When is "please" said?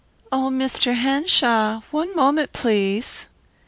2.53-3.27